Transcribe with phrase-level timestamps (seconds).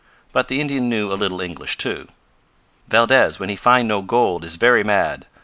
[0.31, 2.07] But the Indian knew a little English, too.
[2.87, 5.27] "Valdez, when he find no gold is very mad.